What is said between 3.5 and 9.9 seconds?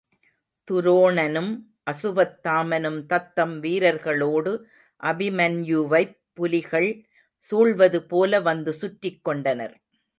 வீரர்களோடு அபிமன்யுவைப் புலிகள் சூழ்வது போல வந்து சுற்றிக் கொண்டனர்.